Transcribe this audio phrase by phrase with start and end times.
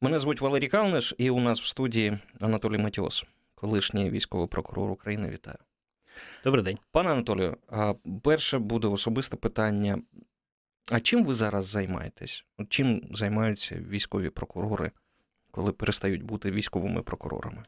[0.00, 5.30] Мене звуть Валерій Калниш, і у нас в студії Анатолій Матіос, колишній військовий прокурор України.
[5.30, 5.58] Вітаю.
[6.44, 6.78] Добрий день.
[6.92, 7.56] Пане Анатолію,
[8.22, 10.02] перше буде особисте питання.
[10.90, 12.44] А чим ви зараз займаєтесь?
[12.68, 14.90] Чим займаються військові прокурори,
[15.50, 17.62] коли перестають бути військовими прокурорами?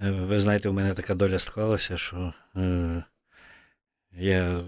[0.00, 3.04] Е, ви знаєте, у мене така доля склалася, що е,
[4.12, 4.64] я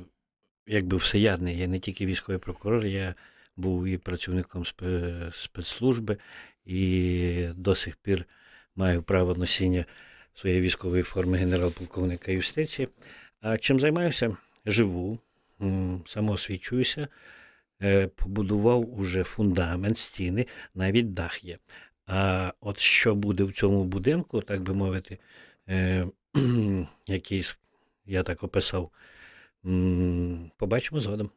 [0.67, 3.15] якби всеядний, я не тільки військовий прокурор, я
[3.59, 4.65] був і працівником
[5.33, 6.17] спецслужби,
[6.65, 8.25] і до сих пір
[8.77, 9.85] маю право носіння
[10.35, 12.89] своєї військової форми генерал-полковника юстиції.
[13.41, 14.37] А чим займаюся?
[14.67, 15.19] Живу,
[16.07, 17.09] самоосвічуюся,
[17.83, 21.59] е, побудував уже фундамент, стіни, навіть дах є.
[22.07, 25.19] А от що буде в цьому будинку, так би мовити,
[25.69, 26.07] е,
[27.07, 27.61] якийсь,
[28.07, 28.91] я так описав,
[30.57, 31.31] побачимо згодом.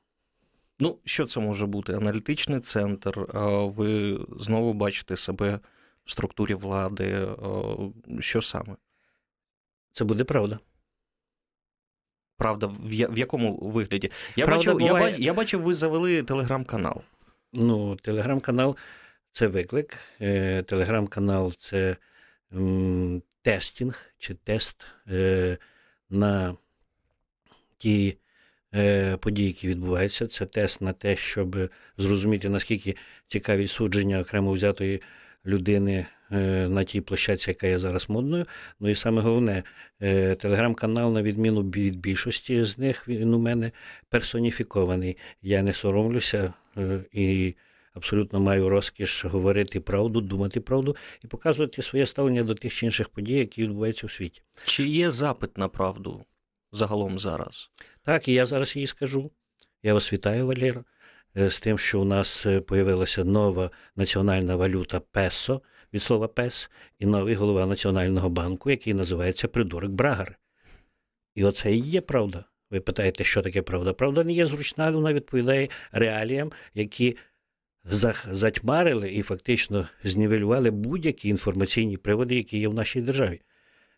[0.81, 1.94] Ну, що це може бути?
[1.94, 3.26] Аналітичний центр,
[3.63, 5.59] ви знову бачите себе
[6.05, 7.27] в структурі влади.
[8.20, 8.76] Що саме?
[9.91, 10.59] Це буде правда.
[12.37, 14.12] Правда, в якому вигляді?
[14.35, 15.12] Я правда, бачив, буває...
[15.12, 17.02] я, я бачив, ви завели телеграм-канал.
[17.54, 18.77] Ну, телеграм-канал
[19.32, 19.98] це виклик.
[20.21, 21.98] Е, телеграм-канал це
[23.41, 25.57] тестінг чи тест е,
[26.09, 26.55] на
[27.77, 28.18] ті
[28.76, 30.27] Е, події, які відбуваються.
[30.27, 32.96] Це тест на те, щоб зрозуміти, наскільки
[33.27, 35.02] цікаві судження окремо взятої
[35.46, 38.46] людини е, на тій площадці, яка є зараз модною.
[38.80, 39.64] Ну і саме головне,
[40.02, 43.72] е, телеграм-канал, на відміну від більшості з них, він у мене
[44.10, 45.18] персоніфікований.
[45.42, 46.54] Я не соромлюся
[47.12, 47.55] і.
[47.94, 53.10] Абсолютно маю розкіш говорити правду, думати правду і показувати своє ставлення до тих чи інших
[53.10, 54.42] подій, які відбуваються у світі.
[54.66, 56.26] Чи є запит на правду
[56.72, 57.70] загалом зараз?
[58.04, 59.32] Так, і я зараз їй скажу.
[59.84, 60.84] Я вас вітаю, Валєр,
[61.38, 65.62] е, з тим, що у нас з'явилася е, нова національна валюта песо
[65.94, 66.69] від слова пес,
[67.00, 70.40] і новий голова Національного банку, який називається Придурок Брагар.
[71.35, 72.46] І оце і є правда.
[72.69, 73.94] Ви питаєте, що таке правда?
[73.94, 77.18] Правда не є зручна, але вона відповідає реаліям, які
[78.31, 83.42] затьмарили і фактично знівелювали будь-які інформаційні приводи, які є в нашій державі.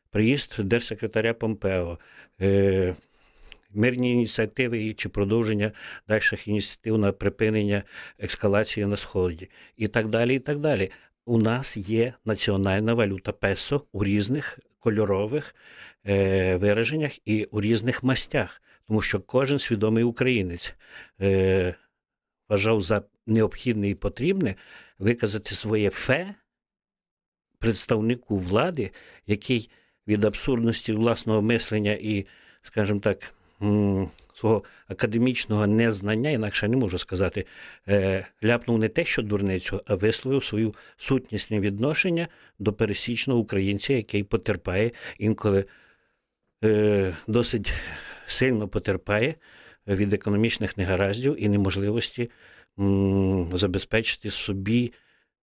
[0.09, 1.99] Приїзд держсекретаря Помпео.
[2.41, 2.95] Е-
[3.75, 5.71] мирні ініціативи чи продовження
[6.07, 7.83] дальших ініціатив на припинення
[8.19, 10.35] ескалації на сході, і так далі.
[10.35, 10.91] і так далі.
[11.25, 15.55] У нас є національна валюта песо у різних кольорових
[16.05, 20.75] е, вираженнях і у різних мастях, тому що кожен свідомий українець
[21.21, 21.75] е,
[22.49, 24.55] вважав за необхідне і потрібне
[24.99, 26.35] виказати своє фе
[27.59, 28.91] представнику влади,
[29.27, 29.69] який
[30.07, 32.25] від абсурдності власного мислення і,
[32.61, 33.33] скажімо так,
[34.35, 37.45] свого академічного незнання, інакше не можу сказати,
[37.87, 42.27] е, ляпнув не те, що дурницю, а висловив свою сутнісне відношення
[42.59, 45.65] до пересічного українця, який потерпає інколи
[46.63, 47.73] е, досить
[48.25, 49.35] сильно потерпає
[49.87, 52.29] від економічних негараздів і неможливості
[53.53, 54.93] забезпечити собі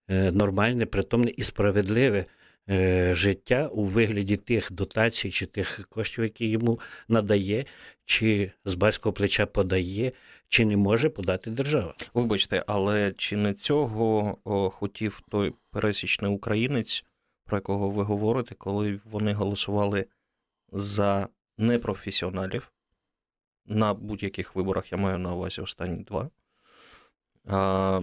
[0.09, 2.25] е, нормальне, притомне і справедливе.
[2.69, 7.65] Е, життя у вигляді тих дотацій чи тих коштів, які йому надає,
[8.05, 10.13] чи з батького плеча подає,
[10.49, 11.95] чи не може подати держава.
[12.15, 14.39] Вибачте, але чи не цього
[14.75, 17.05] хотів той пересічний українець,
[17.45, 20.07] про якого ви говорите, коли вони голосували
[20.73, 21.29] за
[21.59, 22.73] непрофесіоналів
[23.67, 26.31] на будь-яких виборах, я маю на увазі останні два.
[27.47, 28.01] А,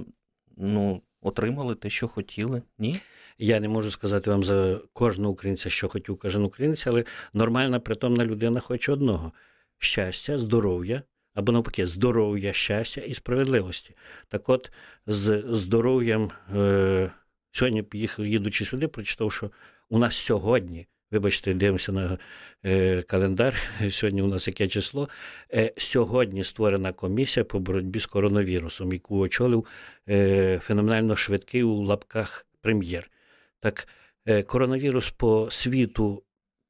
[0.59, 2.61] Ну, отримали те, що хотіли?
[2.77, 2.99] Ні?
[3.37, 8.25] Я не можу сказати вам за кожного українця, що хотів кожен українець, але нормальна, притомна
[8.25, 9.31] людина хоче одного:
[9.77, 11.01] щастя, здоров'я.
[11.33, 13.95] Або навпаки, здоров'я, щастя і справедливості.
[14.27, 14.71] Так от,
[15.07, 17.11] з здоров'ям е,
[17.51, 17.83] сьогодні,
[18.17, 19.51] їдучи сюди, прочитав, що
[19.89, 22.17] у нас сьогодні Вибачте, дивимося на
[22.65, 23.55] е, календар.
[23.91, 25.09] Сьогодні у нас яке число.
[25.53, 29.65] Е, Сьогодні створена комісія по боротьбі з коронавірусом, яку очолив
[30.09, 33.11] е, феноменально швидкий у лапках прем'єр.
[33.59, 33.87] Так,
[34.25, 36.23] е, коронавірус по світу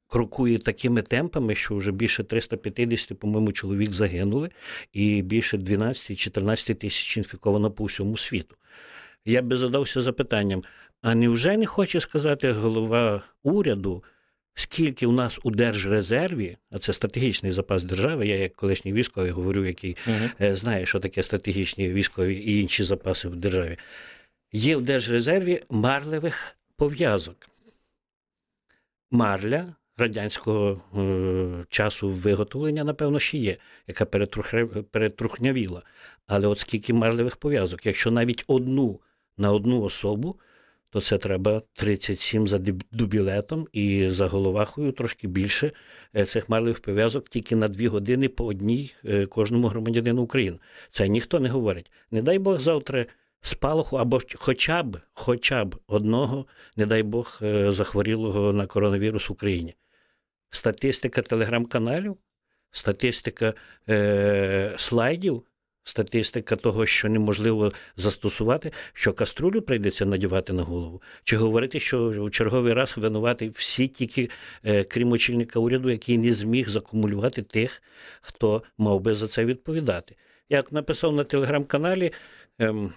[0.06, 4.50] крокує такими темпами, що вже більше 350, по-моєму, чоловік загинули,
[4.92, 8.56] і більше 12-14 тисяч інфіковано по всьому світу.
[9.24, 10.62] Я би задався запитанням:
[11.02, 14.04] а невже не хоче сказати голова уряду?
[14.58, 19.64] Скільки у нас у держрезерві, а це стратегічний запас держави, я як колишній військовий говорю,
[19.64, 23.78] який uh знає, що таке стратегічні військові і інші запаси в державі,
[24.52, 27.36] є в держрезерві марливих пов'язок.
[29.10, 33.56] Марля радянського е, часу виготовлення, напевно, ще є,
[33.86, 34.04] яка
[34.90, 35.82] перетрухнявіла.
[36.26, 39.00] Але от скільки марливих пов'язок, якщо навіть одну
[39.36, 40.36] на одну особу
[40.90, 42.58] то це треба 37 за
[42.92, 45.72] дубілетом і за головахою трошки більше
[46.16, 50.58] е, цих марлевих пов'язок тільки на дві години по одній е, кожному громадянину України.
[50.90, 51.90] Це ніхто не говорить.
[52.10, 53.06] Не дай Бог завтра
[53.40, 56.46] спалаху або хоча б хоча б одного,
[56.76, 59.74] не дай Бог, е, захворілого на коронавірус в Україні.
[60.50, 62.16] Статистика телеграм-каналів,
[62.70, 63.54] статистика
[63.88, 65.42] е, слайдів
[65.88, 72.30] статистика того, що неможливо застосувати, що каструлю прийдеться надівати на голову, чи говорити, що у
[72.30, 74.30] черговий раз винувати всі тільки,
[74.64, 77.82] е, крім очільника уряду, який не зміг закумулювати тих,
[78.20, 80.16] хто мав би за це відповідати.
[80.48, 82.12] Як написав на телеграм-каналі.
[82.58, 82.92] Ем,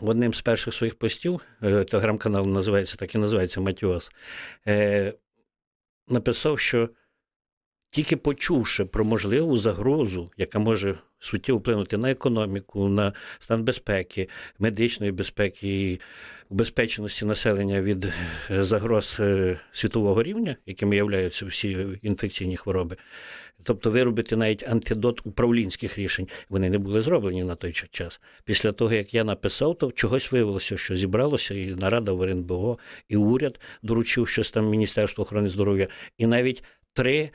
[0.00, 4.12] Одним з перших своїх постів, е, телеграм-канал називається, так і називається Матіос,
[4.66, 5.14] е,
[6.08, 6.88] написав, що
[7.90, 14.28] тільки почувши про можливу загрозу, яка може суттєво вплинути на економіку, на стан безпеки,
[14.58, 16.00] медичної безпеки і
[16.48, 22.96] убезпеченості населення від е, загроз е, світового рівня, якими являються всі інфекційні хвороби,
[23.62, 28.20] тобто виробити навіть антидот управлінських рішень, вони не були зроблені на той час.
[28.44, 32.78] Після того, як я написав, то чогось виявилося, що зібралося і нарада в РНБО,
[33.08, 35.88] і уряд доручив щось там Міністерство охорони здоров'я,
[36.18, 37.30] і навіть три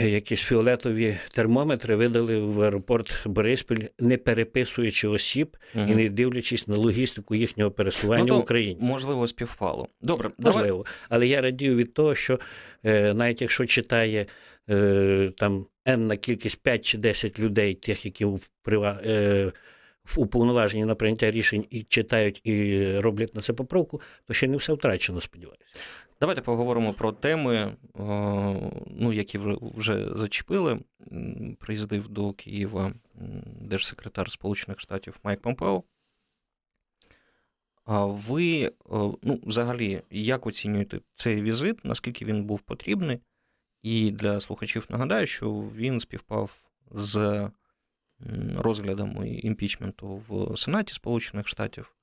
[0.00, 5.84] якісь фіолетові термометри видали в аеропорт Бориспіль, не переписуючи осіб угу.
[5.88, 8.78] і не дивлячись на логістику їхнього пересування ну, то, в Україні.
[8.80, 9.88] Можливо, співпало.
[10.00, 10.78] Добре, можливо.
[10.78, 10.92] Давай.
[11.08, 12.40] Але я радію від того, що
[12.84, 14.26] е, навіть якщо читає
[14.70, 19.00] е, там енна кількість 5 чи 10 людей, тих, які в прива.
[19.06, 19.52] Е,
[20.16, 24.72] уповноважені на прийняття рішень і читають і роблять на це поправку, то ще не все
[24.72, 25.64] втрачено, сподіваюся.
[26.20, 27.76] Давайте поговоримо про теми, е,
[28.86, 30.80] ну, які вже зачепили.
[31.58, 32.92] Приїздив до Києва
[33.60, 35.82] держсекретар Сполучених Штатів Майк Помпео.
[37.84, 38.70] А ви, е,
[39.22, 43.18] ну, взагалі, як оцінюєте цей візит, наскільки він був потрібний?
[43.82, 46.50] І для слухачів нагадаю, що він співпав
[46.90, 47.50] з
[48.56, 51.94] розглядом імпічменту в Сенаті Сполучених Штатів.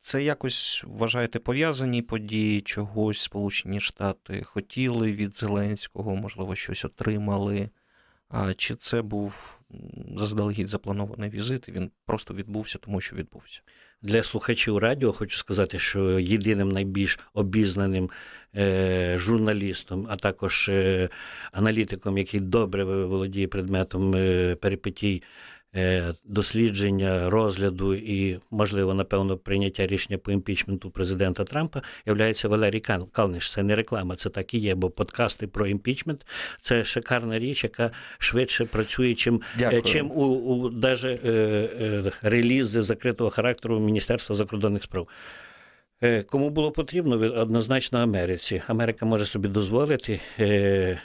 [0.00, 7.70] Це якось вважаєте пов'язані події чогось Сполучені Штати хотіли від Зеленського, можливо, щось отримали.
[8.28, 9.58] А Чи це був
[10.16, 11.68] заздалегідь запланований візит?
[11.68, 13.62] Він просто відбувся, тому що відбувся.
[14.02, 18.10] Для слухачів радіо хочу сказати, що єдиним найбільш обізнаним
[18.56, 21.08] е, журналістом, а також е,
[21.52, 25.22] аналітиком, який добре володіє предметом е, перипетій
[26.24, 32.80] дослідження розгляду і, можливо, напевно, прийняття рішення по імпічменту президента Трампа являється Валерій
[33.12, 33.52] Калниш.
[33.52, 34.74] Це не реклама, це так і є.
[34.74, 36.26] Бо подкасти про імпічмент
[36.60, 41.30] це шикарна річ, яка швидше працює, чим е, чим у, у даже е,
[41.80, 45.08] е, релізи закритого характеру Міністерства закордонних справ.
[46.02, 48.62] Е, кому було потрібно, однозначно Америці.
[48.66, 51.00] Америка може собі дозволити е,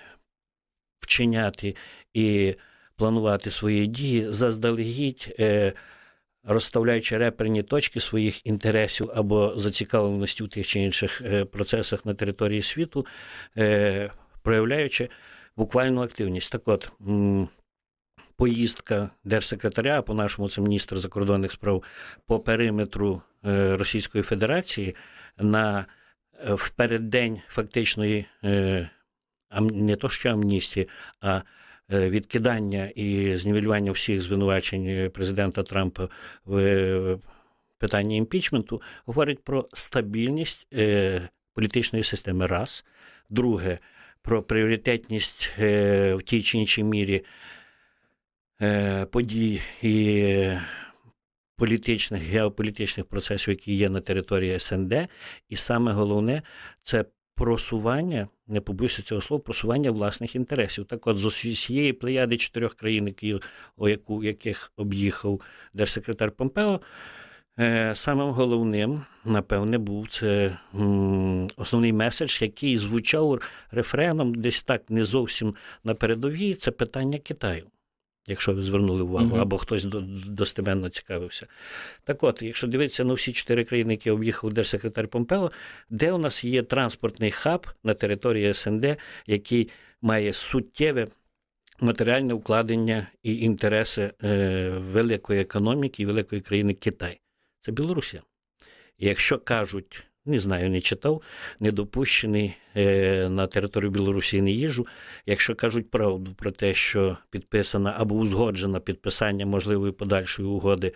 [1.00, 1.76] вчиняти
[2.14, 2.56] і
[3.02, 5.74] планувати свої дії заздалегідь, е,
[6.44, 12.62] розставляючи реперні точки своїх інтересів або зацікавленості в тих чи інших е, процесах на території
[12.62, 13.06] світу,
[13.58, 14.12] е,
[14.42, 15.10] проявляючи
[15.58, 16.52] буквальну активність.
[16.52, 16.92] Так от.
[18.36, 21.84] Поїздка держсекретаря, по-нашому це міністр закордонних справ
[22.28, 24.96] по периметру Російської Федерації
[25.38, 25.86] на
[26.50, 28.26] в переддень фактичної
[29.62, 30.90] не то що амністії,
[31.22, 31.42] а
[31.92, 36.10] відкидання і знівелювання всіх звинувачень президента Трампа
[36.46, 37.18] в е,
[37.78, 42.46] питанні імпічменту говорить про стабільність е, політичної системи.
[42.46, 42.86] Раз,
[43.30, 43.78] друге,
[44.22, 47.24] про пріоритетність в тій чи іншій мірі
[49.12, 50.58] подій і
[51.62, 54.94] політичних геополітичних процесів, які є на території СНД,
[55.50, 56.42] і саме головне
[56.84, 57.06] це
[57.42, 60.86] просування, не побоюся цього слова, просування власних інтересів.
[60.86, 63.40] Так от з усієї плеяди чотирьох країн, які,
[63.78, 65.42] о яку, яких об'їхав
[65.74, 66.82] держсекретар Помпео,
[67.60, 75.04] е, самим головним, напевне, був це м, основний меседж, який звучав рефреном десь так не
[75.04, 77.66] зовсім на передовій, це питання Китаю
[78.28, 79.84] якщо ви звернули увагу, uh або хтось
[80.28, 81.48] достеменно цікавився.
[82.04, 85.52] Так от, якщо дивитися на всі чотири країни, які об'їхав держсекретар Помпео,
[85.90, 88.98] де у нас є транспортний хаб на території СНД,
[89.28, 89.70] який
[90.02, 91.08] має суттєве.
[91.84, 97.22] Матеріальне вкладення і інтереси е, великої економіки і великої країни Китай.
[97.60, 98.24] Це Білорусія.
[98.98, 101.22] І якщо кажуть не знаю, не читав,
[101.60, 104.88] не допущений е, на територію Білорусі не їжу.
[105.26, 110.94] Якщо кажуть правду про те, що підписана або узгоджена підписання можливої подальшої угоди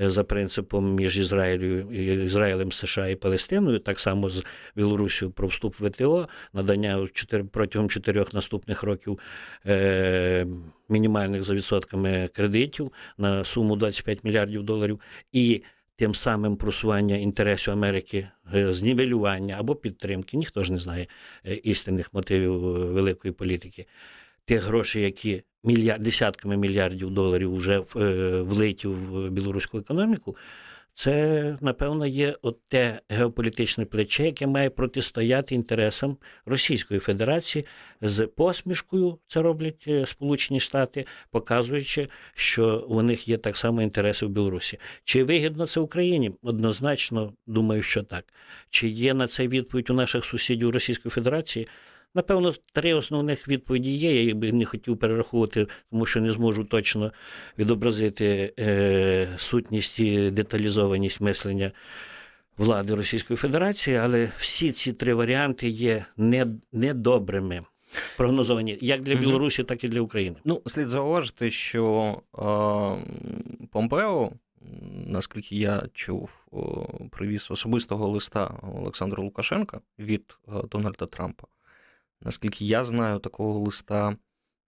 [0.00, 1.92] е, за принципом між Ізраїлем,
[2.24, 4.44] Ізраїлем, США і Палестиною, так само з
[4.76, 7.08] Білорусією про вступ в ВТО, надання
[7.52, 9.18] протягом чотирьох наступних років
[9.66, 10.46] е,
[10.88, 15.00] мінімальних за відсотками кредитів на суму 25 мільярдів доларів.
[15.32, 15.62] і
[15.96, 20.36] тим самим просування інтересів Америки, е, знівелювання або підтримки.
[20.36, 21.06] Ніхто ж не знає
[21.46, 23.86] е, істинних мотивів е, великої політики.
[24.44, 27.78] Тих грошей, які мільярд, десятками мільярдів доларів вже
[28.42, 30.36] влиті в білоруську економіку.
[30.94, 37.64] Це, напевно, є от те геополітичне плече, яке має протистояти інтересам Російської Федерації
[38.00, 39.18] з посмішкою.
[39.26, 44.78] Це роблять е, Сполучені Штати, показуючи, що у них є так само інтереси в Білорусі.
[45.04, 46.32] Чи вигідно це Україні?
[46.42, 48.24] Однозначно думаю, що так.
[48.70, 51.68] Чи є на це відповідь у наших сусідів Російської Федерації?
[52.14, 54.24] Напевно, три основних відповіді є.
[54.24, 57.12] Я би не хотів перераховувати, тому що не зможу точно
[57.58, 61.72] відобразити е, сутність і деталізованість мислення
[62.58, 66.04] влади Російської Федерації, але всі ці три варіанти є
[66.72, 67.64] недобрими.
[68.16, 70.36] Прогнозовані як для Білорусі, так і для України.
[70.44, 74.32] Ну, слід зауважити, що е, Помпео,
[75.06, 76.30] наскільки я чув,
[77.10, 81.46] привіз особистого листа Олександра Лукашенка від е, Дональда Трампа.
[82.22, 84.16] Наскільки я знаю, такого листа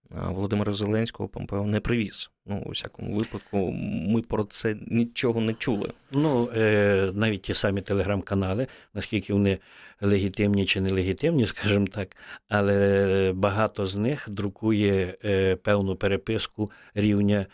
[0.09, 2.31] Володимира Зеленського Помпео не привіз.
[2.45, 3.71] Ну, у всякому випадку,
[4.07, 5.91] ми про це нічого не чули.
[6.11, 9.59] Ну, е, навіть ті самі телеграм-канали, наскільки вони
[10.01, 12.15] легітимні чи нелегітимні, скажімо так,
[12.49, 17.45] але багато з них друкує е, певну переписку рівня,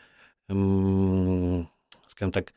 [2.09, 2.53] скажімо так,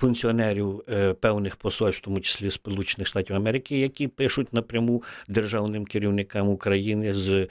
[0.00, 6.48] функціонерів е, певних посольств, в тому числі Сполучених Штатів Америки, які пишуть напряму державним керівникам
[6.48, 7.48] України з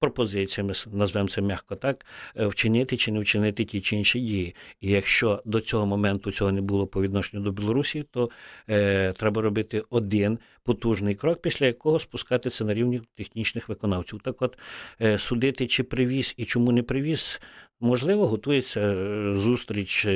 [0.00, 2.06] пропозиціями, назвемо це м'яко так,
[2.36, 4.54] е, вчинити чи не вчинити ті чи інші дії.
[4.80, 8.30] І якщо до цього моменту цього не було по відношенню до Білорусі, то
[8.68, 14.20] е, треба робити один потужний крок, після якого спускатися на рівні технічних виконавців.
[14.24, 14.58] Так, от
[15.00, 17.40] е, судити, чи привіз і чому не привіз.
[17.80, 20.06] Можливо, готується е, зустріч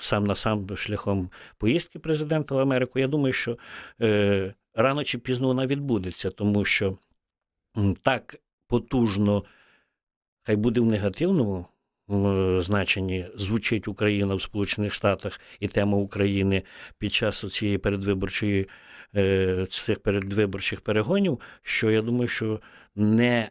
[0.00, 2.98] сам на сам шляхом поїздки президента в Америку.
[2.98, 3.58] Я думаю, що
[4.00, 6.98] е, рано чи пізно вона відбудеться, тому що
[8.02, 8.36] так
[8.70, 9.44] потужно,
[10.42, 11.66] хай буде в негативному
[12.58, 16.62] значенні, звучить Україна в Сполучених Штатах і тема України
[16.98, 18.68] під час цієї передвиборчої
[19.16, 22.60] е, цих передвиборчих перегонів, що я думаю, що
[22.94, 23.50] не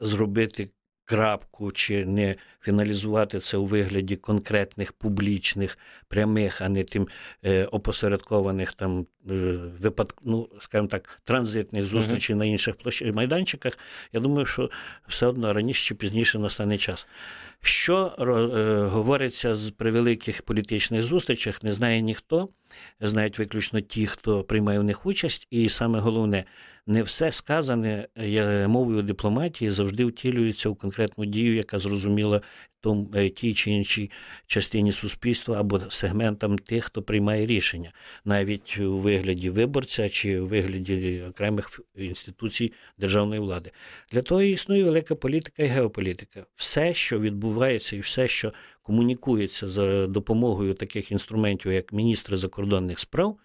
[0.00, 0.70] зробити
[1.10, 7.08] крапку чи не фіналізувати це у вигляді конкретних публічних, прямих, а не тим
[7.44, 9.34] е, опосередкованих там е,
[9.80, 12.38] випадк, ну, скажімо так, транзитних зустрічей uh-huh.
[12.38, 13.02] на інших площ...
[13.02, 13.78] майданчиках.
[14.12, 14.70] Я думаю, що
[15.08, 17.06] все одно раніше чи пізніше настане час.
[17.62, 18.22] Що е,
[18.88, 22.48] говориться з превеликих політичних зустрічах, не знає ніхто,
[23.00, 26.44] знають виключно ті, хто приймає в них участь, і саме головне,
[26.86, 28.08] не все сказане
[28.68, 32.40] мовою дипломатії завжди втілюється у конкретну дію, яка зрозуміла
[33.14, 34.10] е, тій чи іншій
[34.46, 37.92] частині суспільства або сегментам тих, хто приймає рішення,
[38.24, 43.70] навіть у вигляді виборця чи у вигляді окремих інституцій державної влади.
[44.12, 46.46] Для того існує велика політика і геополітика.
[46.56, 53.38] Все, що відбувається, і все, що комунікується за допомогою таких інструментів, як міністри закордонних справ.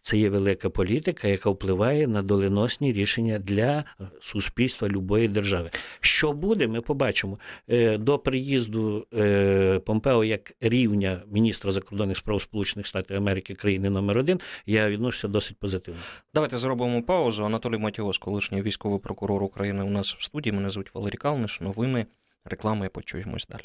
[0.00, 3.84] Це є велика політика, яка впливає на доленосні рішення для
[4.20, 5.70] суспільства любої держави.
[6.00, 7.38] Що буде, ми побачимо
[7.68, 14.18] е, до приїзду е, Помпео як рівня міністра закордонних справ Сполучених Штатів Америки країни номер
[14.18, 14.40] один.
[14.66, 16.00] Я відношуся досить позитивно.
[16.34, 17.44] Давайте зробимо паузу.
[17.44, 20.52] Анатолій Матіос, колишній військовий прокурор України, у нас в студії.
[20.52, 21.60] Мене звуть Валерій Калниш.
[21.60, 22.06] Новини,
[22.44, 23.64] реклами почуємось далі.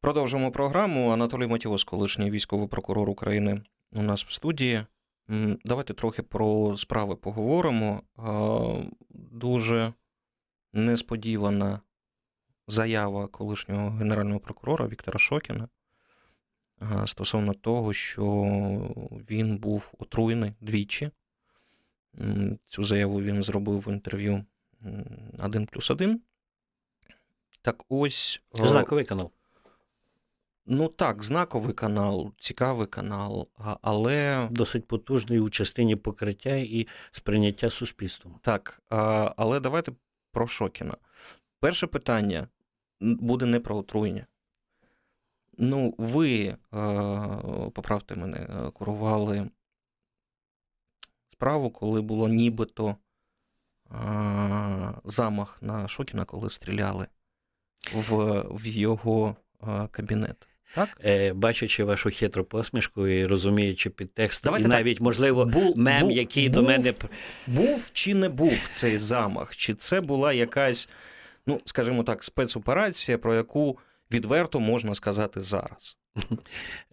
[0.00, 1.10] Продовжимо програму.
[1.10, 3.60] Анатолій Матіос, колишній військовий прокурор України,
[3.92, 4.84] у нас в студії.
[5.64, 8.02] Давайте трохи про справи поговоримо.
[9.10, 9.92] Дуже
[10.72, 11.80] несподівана
[12.66, 15.68] заява колишнього генерального прокурора Віктора Шокіна
[17.06, 18.24] стосовно того, що
[19.30, 21.10] він був отруєний двічі.
[22.66, 24.44] Цю заяву він зробив в інтерв'ю
[25.38, 26.20] 1 плюс 1.
[27.62, 28.42] Так ось.
[28.52, 29.30] Знаковий канал.
[30.66, 33.48] Ну так, знаковий канал, цікавий канал,
[33.82, 34.48] але.
[34.50, 38.38] Досить потужний у частині покриття і сприйняття суспільством.
[38.42, 38.82] Так,
[39.36, 39.92] але давайте
[40.32, 40.94] про Шокіна.
[41.60, 42.48] Перше питання
[43.00, 44.26] буде не про отруєння.
[45.58, 46.56] Ну, ви,
[47.74, 49.50] поправте мене, курували
[51.32, 52.96] справу, коли було нібито
[55.04, 57.06] замах на Шокіна, коли стріляли
[57.94, 59.36] в, в його
[59.90, 60.48] кабінет.
[60.74, 60.88] Так?
[61.04, 64.78] Е, Бачачи вашу хитру посмішку і розуміючи підтекст, Давайте і так.
[64.80, 66.94] навіть, можливо, Бу- мем, був, який був- до мене
[67.46, 69.56] Був чи не був цей замах?
[69.56, 70.88] Чи це була якась,
[71.46, 73.78] ну, скажімо так, спецоперація, про яку
[74.12, 75.96] відверто можна сказати зараз?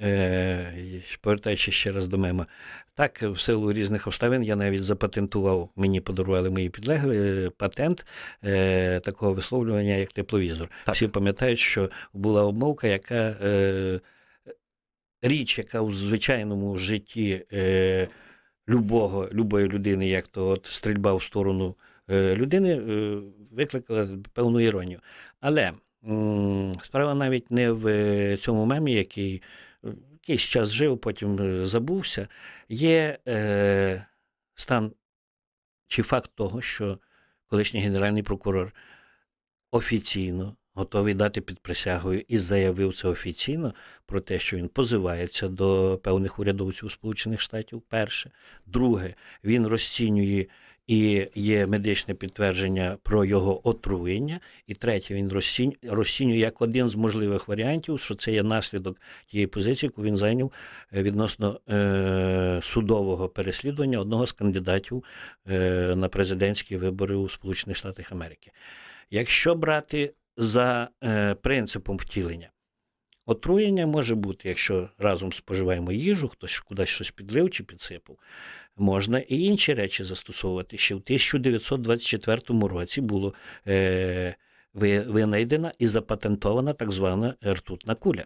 [0.01, 2.47] Е, і повертаючись ще раз до мема.
[2.93, 8.05] Так, в силу різних обставин я навіть запатентував, мені подарували мої підлеглі е, патент
[8.43, 10.69] е, такого висловлювання, як тепловізор.
[10.85, 10.95] Так.
[10.95, 13.99] Всі пам'ятають, що була обмовка, яка е,
[15.21, 18.07] річ, яка у звичайному житті е,
[18.69, 21.75] любого, любої людини, як то от стрільба в сторону
[22.09, 24.99] е, людини, е, викликала певну іронію.
[25.39, 25.71] Але
[26.81, 29.41] справа навіть не в е, цьому мемі, який
[29.83, 32.27] е, якийсь час жив, потім е, забувся.
[32.69, 34.05] Є е,
[34.55, 34.91] стан
[35.87, 36.99] чи факт того, що
[37.47, 38.73] колишній генеральний прокурор
[39.71, 43.73] офіційно готовий дати під присягою і заявив це офіційно
[44.05, 47.81] про те, що він позивається до певних урядовців Сполучених Штатів.
[47.81, 48.31] Перше,
[48.65, 50.45] друге, він розцінює
[50.91, 54.39] і є медичне підтвердження про його отруєння.
[54.67, 55.31] І третє, він
[55.83, 60.51] розцінює, як один з можливих варіантів, що це є наслідок тієї позиції, яку він зайняв
[60.93, 65.03] е, відносно е, судового переслідування одного з кандидатів
[65.49, 68.51] е, на президентські вибори у Сполучених Штатах Америки.
[69.11, 72.49] Якщо брати за е, принципом втілення,
[73.31, 78.17] отруєння може бути, якщо разом споживаємо їжу, хтось кудись щось підлив чи підсипав.
[78.77, 80.77] Можна і інші речі застосовувати.
[80.77, 83.33] Ще в 1924 році було
[83.67, 84.35] е,
[84.73, 88.25] винайдена і запатентована так звана ртутна куля.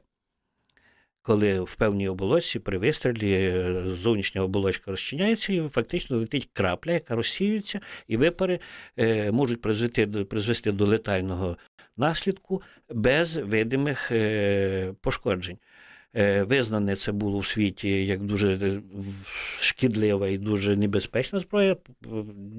[1.25, 7.15] Коли в певній оболочці при вистрілі е, зовнішня оболочка розчиняється і фактично летить крапля, яка
[7.15, 8.59] розсіюється, і випари
[8.97, 11.57] е, можуть призвести, призвести до летального
[11.97, 15.57] наслідку без видимих е, пошкоджень.
[16.41, 18.81] Визнане це було в світі як дуже
[19.59, 21.75] шкідлива і дуже небезпечна зброя.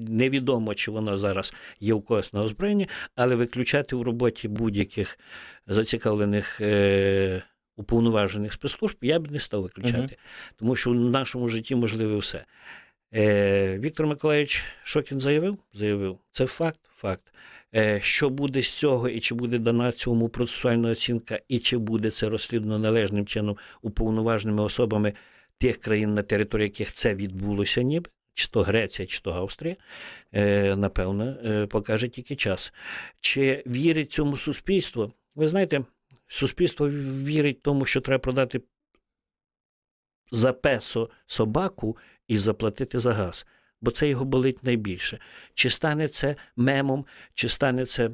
[0.07, 5.19] Невідомо, чи вона зараз є в когось на озброєнні, але виключати в роботі будь-яких
[5.67, 6.61] зацікавлених
[7.77, 10.09] уповноважених спецслужб я б не став виключати, Мгм.
[10.55, 12.45] тому що в нашому житті можливе все.
[13.13, 15.57] Е, Віктор Миколаївич Шокін заявив?
[15.73, 16.17] Заявив.
[16.31, 17.33] Це факт, факт.
[17.75, 22.11] Е, Що буде з цього, і чи буде дана цьому процесуальна оцінка, і чи буде
[22.11, 25.13] це розслідувано належним чином уповноваженими особами
[25.57, 29.75] тих країн, на території яких це відбулося, ніби, чи то Греція, чи то Австрія,
[30.33, 32.73] е, напевно, е, покаже тільки час.
[33.21, 35.11] Чи вірить цьому суспільство?
[35.35, 35.81] Ви знаєте,
[36.27, 38.61] суспільство вірить тому, що треба продати
[40.31, 43.45] за песо собаку і заплатити за газ,
[43.81, 45.19] бо це його болить найбільше.
[45.53, 48.09] Чи стане це мемом, чи стане це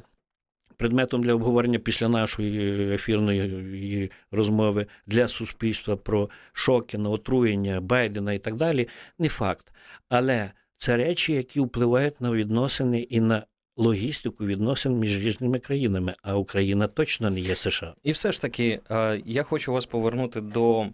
[0.78, 8.56] предметом для обговорення після нашої ефірної розмови для суспільства про Шокіна, отруєння Байдена і так
[8.56, 8.88] далі,
[9.20, 9.74] не факт.
[10.10, 13.46] Але це речі, які впливають на відносини і на
[13.76, 17.96] логістику відносин між різними країнами, а Україна точно не є США.
[18.04, 20.86] І все ж таки, е, я хочу вас повернути до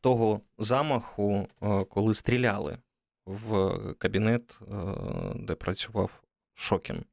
[0.00, 2.78] того замаху, е, коли стріляли
[3.26, 4.74] в кабінет, е,
[5.34, 6.22] де працював
[6.54, 7.04] Шокін.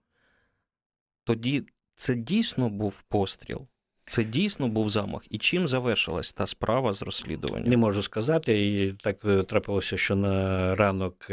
[1.24, 1.64] Тоді
[1.96, 3.68] це дійсно був постріл,
[4.06, 5.22] це дійсно був замах.
[5.30, 7.70] І чим завершилась та справа з розслідуванням?
[7.70, 11.28] Не можу сказати, і так трапилося, що на ранок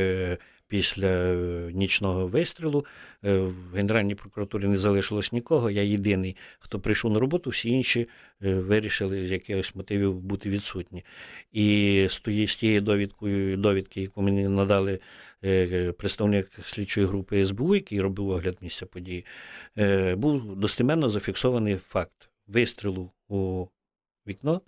[0.68, 2.87] після е, нічного вистрілу
[3.24, 5.70] е, в Генеральній прокуратурі не залишилось нікого.
[5.70, 8.09] Я єдиний, хто прийшов на роботу, всі інші
[8.42, 11.04] е, вирішили з якихось мотивів бути відсутні.
[11.52, 12.07] І
[12.46, 15.00] з тією довідкою, довідки, яку мені надали
[15.98, 19.24] представник слідчої групи СБУ, який робив огляд місця події,
[20.16, 23.66] був достеменно зафіксований факт вистрілу у
[24.26, 24.61] вікно,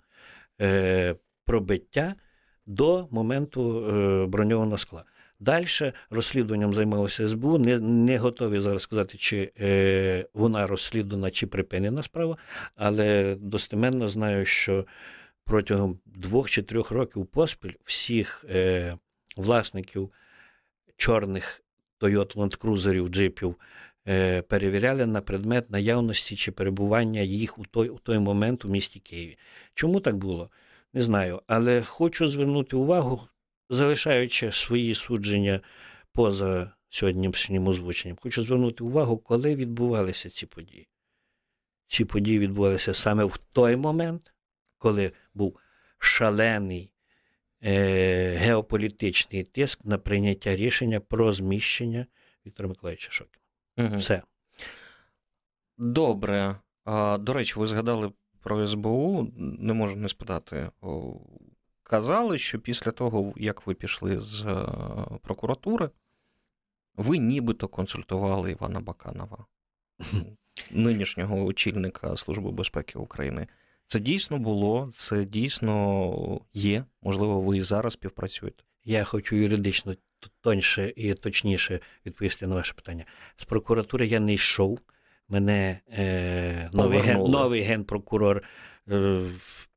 [1.45, 2.15] пробиття
[2.65, 3.85] до моменту
[4.27, 5.03] броньованого скла.
[5.41, 5.65] Далі
[6.09, 7.57] розслідуванням займалося СБУ.
[7.57, 12.37] Не, не готові зараз сказати, чи е, вона розслідувана, чи припинена справа,
[12.75, 14.85] але достеменно знаю, що
[15.45, 18.97] протягом двох чи трьох років поспіль всіх е,
[19.37, 20.11] власників
[20.97, 21.63] чорних
[21.99, 23.55] Toyota Land Cruiserів, джипів
[24.07, 28.99] е, перевіряли на предмет наявності чи перебування їх у той, у той момент у місті
[28.99, 29.37] Києві.
[29.73, 30.49] Чому так було?
[30.93, 31.41] Не знаю.
[31.47, 33.21] Але хочу звернути увагу,
[33.71, 35.61] залишаючи свої судження
[36.11, 40.87] поза сьогоднішнім озвученням, хочу звернути увагу, коли відбувалися ці події.
[41.87, 44.33] Ці події відбувалися саме в той момент,
[44.77, 45.59] коли був
[45.97, 46.91] шалений
[47.63, 52.05] е, геополітичний тиск на прийняття рішення про зміщення
[52.45, 53.43] Віктора Миколаївича Шокіна.
[53.77, 53.97] Угу.
[53.97, 54.21] Все.
[55.77, 56.55] Добре.
[56.85, 60.69] А, До речі, ви згадали про СБУ, не можу не спитати.
[61.91, 64.65] Казали, що після того, як ви пішли з е,
[65.21, 65.89] прокуратури,
[66.95, 69.45] ви нібито консультували Івана Баканова,
[70.71, 73.47] нинішнього очільника Служби безпеки України.
[73.87, 76.85] Це дійсно було, це дійсно є.
[77.01, 78.63] Можливо, ви і зараз співпрацюєте.
[78.85, 79.95] Я хочу юридично
[80.41, 83.05] тоньше і точніше відповісти на ваше питання.
[83.37, 84.79] З прокуратури я не йшов.
[85.29, 88.43] Мене е, новий ген, новий генпрокурор
[88.89, 89.21] е,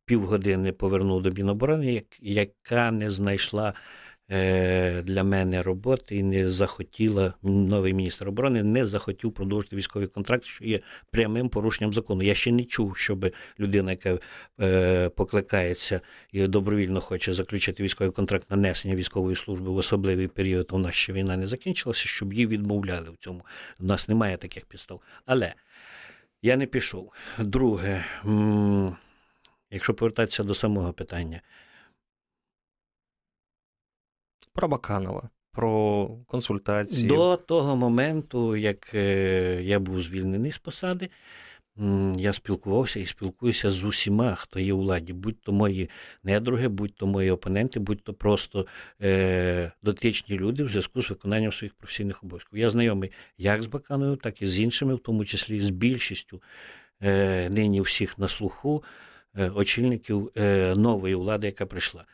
[0.04, 3.74] півгодини повернув до Міноборони, яка не знайшла
[4.30, 10.44] Е, для мене роботи і не захотіла новий міністр оборони, не захотів продовжити військовий контракт,
[10.44, 12.22] що є прямим порушенням закону.
[12.22, 14.18] Я ще не чув, щоб людина, яка
[14.60, 16.00] е, покликається
[16.32, 20.94] і добровільно хоче заключити військовий контракт на несення військової служби в особливий період, у нас
[20.94, 23.42] ще війна не закінчилася, щоб її відмовляли в цьому.
[23.80, 25.00] У нас немає таких підстав.
[25.26, 25.54] Але
[26.42, 27.12] я не пішов.
[27.38, 28.04] Друге,
[29.70, 31.42] якщо повертатися до самого питання.
[34.52, 37.08] Про Баканова, про консультації.
[37.08, 41.10] До того моменту, як е, я був звільнений з посади,
[42.16, 45.90] я спілкувався і спілкуюся з усіма, хто є у владі, будь-то мої
[46.22, 48.66] недруги, будь-то мої опоненти, будь-то просто
[49.02, 52.58] е, дотичні люди в зв'язку з виконанням своїх професійних обов'язків.
[52.58, 56.42] Я знайомий як з Бакановим, так і з іншими, в тому числі з більшістю
[57.02, 58.84] е, нині всіх на слуху
[59.54, 62.04] очільників е, нової влади, яка прийшла.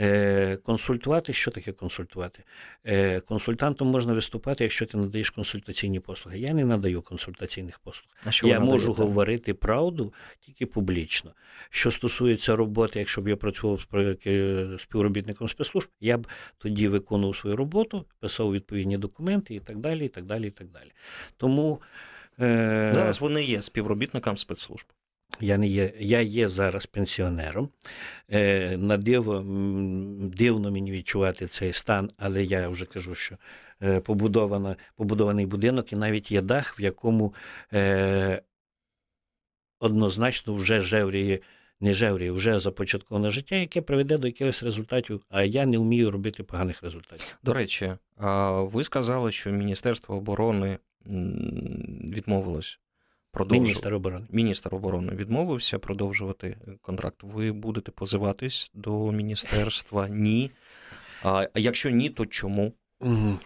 [0.00, 2.44] Е, консультувати, що таке консультувати?
[2.84, 6.38] Е, консультантом можна виступати, якщо ти надаєш консультаційні послуги.
[6.38, 8.08] Я не надаю консультаційних послуг.
[8.24, 9.02] А що Я можу надаєте?
[9.02, 11.32] говорити правду тільки публічно.
[11.70, 16.26] Що стосується роботи, якщо б я працював з співробітником спецслужб, я б
[16.58, 20.04] тоді виконував свою роботу, писав відповідні документи і так далі.
[20.04, 20.92] і так далі, і так далі.
[21.36, 21.80] Тому
[22.40, 22.90] е...
[22.94, 24.86] зараз вони є співробітником спецслужб.
[25.42, 27.68] Я не є, я є зараз пенсіонером.
[28.32, 29.44] Е, на диво,
[30.36, 33.36] дивно мені відчувати цей стан, але я вже кажу, що
[33.82, 37.34] е, побудована, побудований будинок, і навіть є дах, в якому
[37.72, 38.42] е,
[39.80, 41.40] однозначно вже жевріє,
[41.80, 46.42] не жевріє, вже започатковане життя, яке приведе до якихось результатів, а я не вмію робити
[46.42, 47.38] поганих результатів.
[47.42, 47.92] До речі,
[48.56, 50.78] ви сказали, що Міністерство оборони
[52.14, 52.78] відмовилось
[53.32, 53.68] продовжувати.
[53.68, 54.26] Міністр оборони.
[54.30, 57.16] Міністр оборони відмовився продовжувати контракт.
[57.22, 60.08] Ви будете позиватись до міністерства?
[60.08, 60.50] Ні.
[61.22, 62.72] А якщо ні, то чому?
[63.00, 63.38] Угу.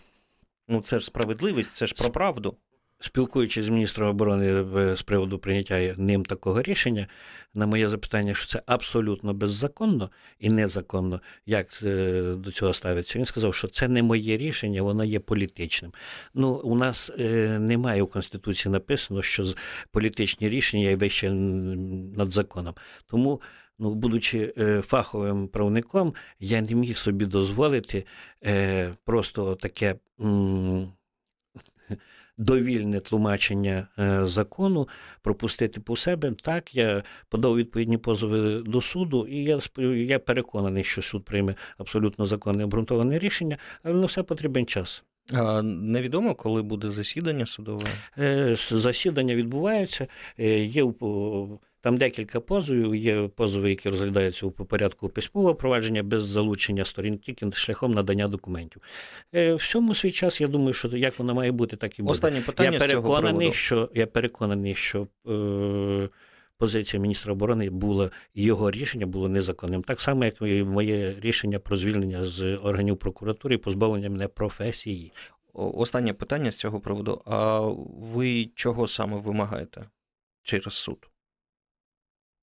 [0.69, 2.57] Ну це ж справедливість, це ж про правду.
[3.01, 4.65] Спілкуючись з міністром оборони
[4.97, 7.07] з приводу прийняття ним такого рішення,
[7.55, 13.27] на моє запитання, що це абсолютно беззаконно і незаконно, як е, до цього ставиться, він
[13.27, 15.93] сказав, що це не моє рішення, воно є політичним.
[16.35, 19.45] Ну, у нас е, немає у Конституції написано, що
[19.91, 22.75] політичні рішення є вище над законом.
[23.07, 23.41] Тому.
[23.79, 28.05] Ну, будучи е, фаховим правником, я не міг собі дозволити
[29.05, 29.95] просто таке
[32.39, 34.89] довільне тлумачення е, закону
[35.23, 36.33] пропустити по себе.
[36.43, 39.61] Так, я подав відповідні позови до суду, і я
[39.95, 45.05] я переконаний, що суд прийме абсолютно законне обґрунтоване рішення, але на все потрібен час.
[45.33, 47.85] А Невідомо, коли буде засідання судове?
[48.19, 50.07] Е, засідання відбувається.
[50.39, 50.83] Е, є
[51.87, 52.95] там декілька позовів.
[52.95, 58.83] Є позови, які розглядаються у порядку письмового провадження без залучення сторін, тільки шляхом надання документів.
[59.35, 62.13] Е, всьому свій час я думаю, що як воно має бути, так і буде.
[62.13, 65.07] Останнє питання я переконаний, що я переконаний, що.
[65.29, 66.09] Е,
[66.59, 71.77] Позиція міністра оборони була його рішення було незаконним, так само, як і моє рішення про
[71.77, 75.13] звільнення з органів прокуратури і позбавлення мене професії.
[75.53, 77.23] Останнє питання з цього приводу.
[77.27, 77.61] А
[78.01, 79.85] ви чого саме вимагаєте
[80.43, 81.09] через суд?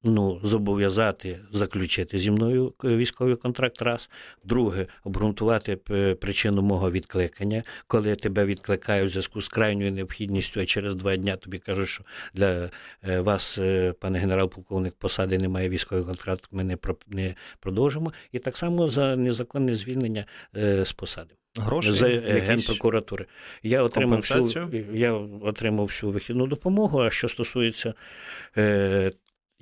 [0.03, 3.81] Ну, зобов'язати заключити зі мною військовий контракт.
[3.81, 4.09] Раз,
[4.43, 5.75] друге, обґрунтувати
[6.21, 11.35] причину мого відкликання, коли тебе відкликають в зв'язку з крайньою необхідністю, а через два дні
[11.39, 12.69] тобі кажуть, що для
[13.03, 18.13] е, вас, е, пане генерал-полковник, посади немає військовий контракт, ми не не продовжимо.
[18.31, 20.25] І так само за незаконне звільнення
[20.57, 21.35] е, з посади.
[21.55, 23.25] Гроші з генпрокуратури.
[23.63, 26.99] Я отримав всю, я отримав всю вихідну допомогу.
[26.99, 27.93] А що стосується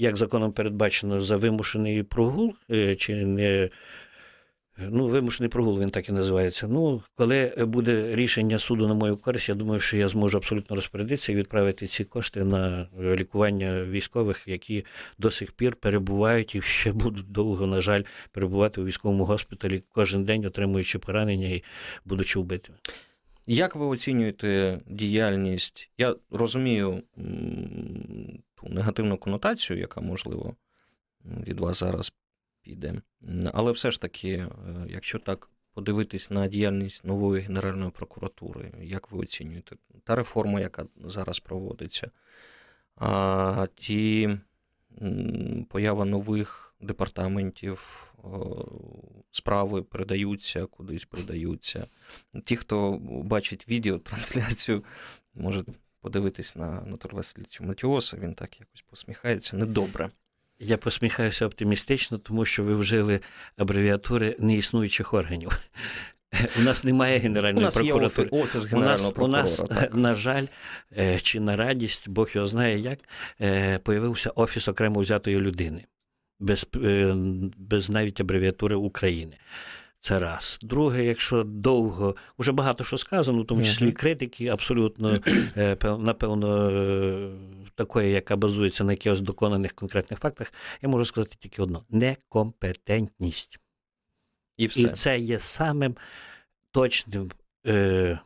[0.01, 3.69] як законом передбачено за вимушений прогул, е, чи не
[4.89, 6.67] Ну, вимушений прогул, він так і називається.
[6.67, 11.31] Ну, коли буде рішення суду на мою користь, я думаю, що я зможу абсолютно розпорядитися
[11.31, 14.85] і відправити ці кошти на лікування військових, які
[15.17, 20.23] до сих пір перебувають і ще будуть довго, на жаль, перебувати у військовому госпіталі кожен
[20.23, 21.63] день, отримуючи поранення і
[22.05, 22.77] будучи вбитими.
[23.47, 25.89] Як ви оцінюєте діяльність?
[25.97, 27.03] Я розумію
[28.61, 30.55] ту негативну конотацію, яка можливо
[31.25, 32.13] від вас зараз
[32.61, 33.01] піде.
[33.53, 34.47] Але все ж таки, е,
[34.89, 41.39] якщо так подивитись на діяльність нової Генеральної прокуратури, як ви оцінюєте та реформа, яка зараз
[41.39, 42.11] проводиться,
[42.95, 44.37] а ті
[45.69, 48.07] поява нових департаментів,
[49.31, 51.87] справи передаються, кудись передаються.
[52.45, 54.83] Ті, хто бачить відеотрансляцію,
[55.35, 55.63] може
[56.01, 60.09] подивитись на Васильовича Матіоса, він так якось посміхається недобре.
[60.59, 63.19] Я посміхаюся оптимістично, тому що ви вжили
[63.57, 65.51] абревіатури неіснуючих органів.
[66.59, 68.29] У нас немає Генеральної у нас прокуратури.
[68.31, 69.69] Є офіс Генерального у нас, прокурора.
[69.69, 69.95] У нас, так.
[69.95, 70.45] на жаль,
[70.97, 72.99] е, чи на радість, Бог його знає як,
[73.41, 75.85] е, появився офіс окремо взятої людини,
[76.39, 77.13] без, е,
[77.57, 79.37] без навіть абревіатури України.
[80.01, 80.59] Це раз.
[80.61, 85.19] Друге, якщо довго, вже багато що сказано, в тому числі критики, абсолютно,
[85.83, 86.71] напевно,
[87.75, 93.59] такої, яка базується на якихось доконаних конкретних фактах, я можу сказати тільки одно: некомпетентність.
[94.57, 94.81] І все.
[94.81, 95.95] І це є самим
[96.71, 97.31] точним,
[97.67, 98.19] е,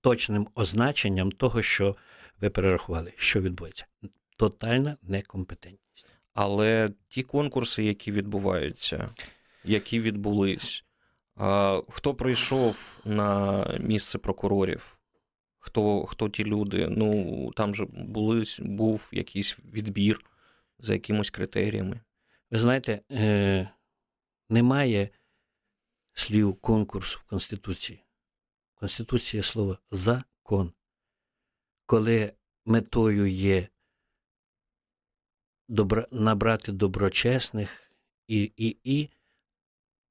[0.00, 1.96] точним означенням того, що
[2.40, 3.86] ви перерахували, що відбувається.
[4.36, 6.06] Тотальна некомпетентність.
[6.34, 9.08] Але ті конкурси, які відбуваються,
[9.64, 10.84] які відбулись,
[11.88, 14.98] хто прийшов на місце прокурорів?
[15.58, 16.88] Хто хто ті люди?
[16.88, 20.30] Ну там же були, був якийсь відбір
[20.78, 22.00] за якимось критеріями.
[22.50, 23.70] Ви знаєте, е,
[24.48, 25.08] немає
[26.14, 28.04] слів конкурс в Конституції.
[28.76, 30.72] В Конституції є слово закон.
[31.86, 32.32] Коли
[32.64, 33.68] метою є
[35.68, 37.92] добра, набрати доброчесних
[38.28, 39.10] і, і, і,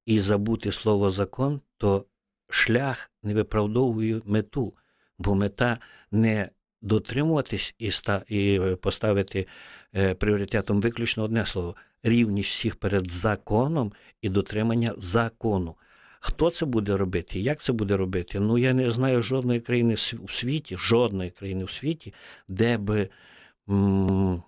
[0.06, 2.06] і забути слово закон, то
[2.50, 4.74] шлях не виправдовує мету,
[5.20, 5.78] бо мета
[6.12, 6.50] не
[6.82, 7.92] дотримуватись і
[8.28, 9.48] і поставити
[9.96, 15.76] е, пріоритетом виключно одне слово рівність всіх перед законом і дотримання закону.
[16.20, 17.40] Хто це буде робити?
[17.40, 18.40] Як це буде робити?
[18.40, 22.14] Ну я не знаю жодної країни у світі, жодної країни в світі,
[22.48, 23.10] де би
[23.70, 24.44] м-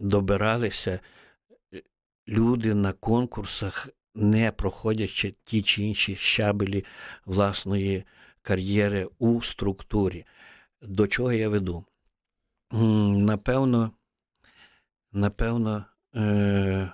[0.00, 1.00] добиралися
[1.74, 1.82] е,
[2.28, 6.84] люди на конкурсах, не проходячи ті чи інші щабелі
[7.24, 8.04] власної
[8.42, 10.24] кар'єри у структурі.
[10.82, 11.84] До чого я веду?
[12.70, 13.90] Напевно,
[15.12, 16.90] напевно, е-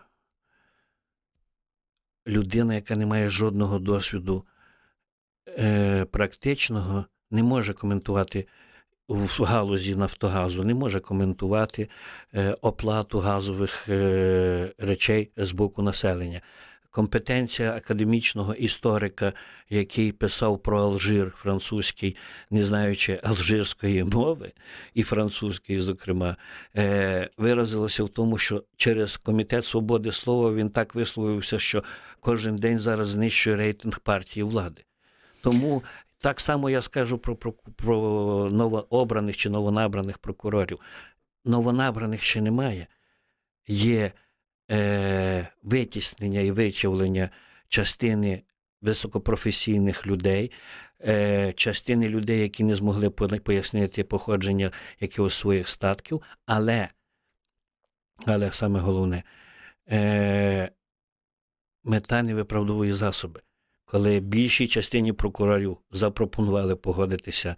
[2.27, 4.45] людина, яка не має жодного досвіду
[5.49, 8.47] е- практичного, не може коментувати
[9.09, 11.89] в галузі Нафтогазу, не може коментувати
[12.35, 13.89] е- оплату газових
[14.79, 16.41] речей з боку населення
[16.93, 19.33] компетенція академічного історика,
[19.71, 22.17] який писав про Алжир французький,
[22.51, 24.53] не знаючи алжирської мови
[24.95, 26.37] і французької, зокрема,
[26.77, 31.85] е, виразилася в тому, що через комітет свободи слова він так висловився, що
[32.21, 34.85] кожен день зараз знищує рейтинг партії влади.
[35.41, 35.83] Тому
[36.19, 37.97] так само я скажу про, про, про
[38.53, 40.79] новообраних чи новонабраних прокурорів.
[41.45, 42.87] Новонабраних ще немає.
[43.69, 44.13] Є
[44.73, 47.31] е, витіснення і вичавлення
[47.69, 48.43] частини
[48.83, 50.51] високопрофесійних людей,
[51.01, 56.89] е, частини людей, які не змогли пояснити походження якихось своїх статків, але,
[58.27, 59.23] але саме головне,
[59.91, 60.71] е,
[61.85, 63.41] мета не виправдовує засоби.
[63.85, 67.57] Коли більшій частині прокурорів запропонували погодитися,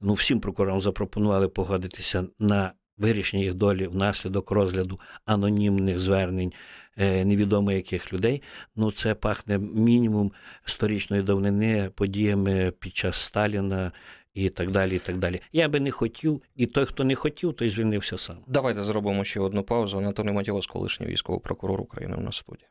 [0.00, 6.52] ну всім прокурорам запропонували погодитися на вирішення їх долі внаслідок розгляду анонімних звернень
[6.96, 8.42] е, невідомо яких людей.
[8.76, 10.32] Ну це пахне мінімум
[10.64, 13.92] сторічної давнини подіями під час Сталіна.
[14.34, 15.40] І так далі, і так далі.
[15.52, 18.36] Я би не хотів, і той, хто не хотів, той звільнився сам.
[18.46, 19.98] Давайте зробимо ще одну паузу.
[19.98, 22.68] Анатолій Матіос, колишній військовий прокурор України у нас в студії.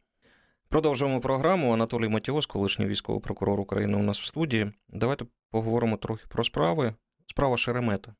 [0.70, 1.74] Продовжуємо програму.
[1.74, 4.72] Анатолій Матіос, колишній військовий прокурор України у нас в студії.
[4.90, 6.94] Давайте поговоримо трохи про справи.
[7.28, 8.16] Справа Шеремета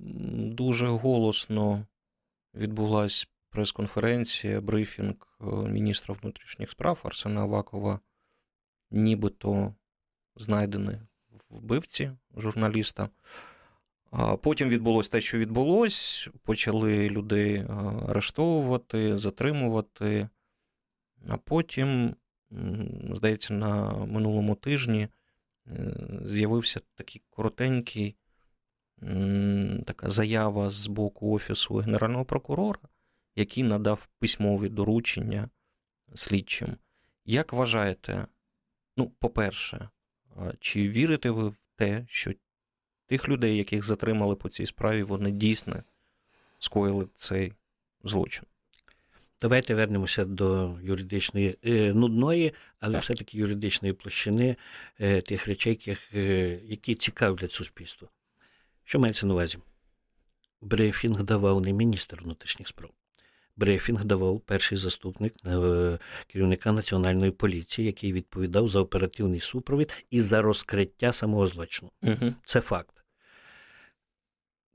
[0.00, 1.86] дуже голосно
[2.54, 8.00] відбулася прес-конференція, брифінг е, міністра внутрішніх справ Арсена Авакова,
[8.90, 9.74] нібито
[10.36, 10.98] знайдені
[11.50, 13.08] вбивці журналіста.
[14.42, 16.28] Потім відбулося те, що відбулось.
[16.42, 17.66] Почали людей е,
[18.08, 20.28] арештовувати, затримувати.
[21.28, 22.14] А потім,
[23.10, 25.08] здається, на минулому тижні
[25.66, 28.16] е, з'явився такий коротенький
[29.84, 32.80] така заява з боку Офісу Генерального прокурора,
[33.36, 35.48] який надав письмові доручення
[36.14, 36.76] слідчим.
[37.24, 38.26] Як вважаєте,
[38.96, 39.88] ну, по-перше,
[40.60, 42.32] чи вірите ви в те, що
[43.06, 45.82] тих людей, яких затримали по цій справі, вони дійсно
[46.58, 47.52] скоїли цей
[48.04, 48.44] злочин?
[49.40, 54.56] Давайте вернемося до юридичної е, нудної, але все-таки юридичної площини
[55.00, 56.20] е, тих речей, е,
[56.64, 58.08] які цікавлять суспільство.
[58.88, 59.58] Що мається на увазі?
[60.60, 62.90] Брифінг давав не міністр внутрішніх справ.
[63.56, 70.42] Брифінг давав перший заступник е, керівника національної поліції, який відповідав за оперативний супровід і за
[70.42, 71.90] розкриття самого злочину.
[72.02, 72.34] Угу.
[72.44, 73.04] Це факт.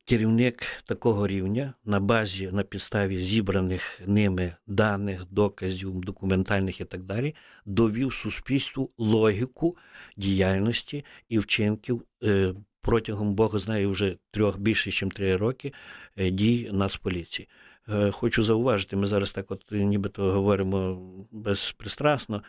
[0.05, 7.35] Керівник такого рівня на базі, на підставі зібраних ними даних, доказів, документальних і так далі,
[7.65, 9.77] довів суспільству логіку
[10.17, 15.73] діяльності і вчинків е, протягом Бога знає вже трьох більше, ніж три роки
[16.17, 17.47] е, дій Нацполіції.
[17.89, 22.43] Е, хочу зауважити, ми зараз так, от нібито говоримо безпристрасно,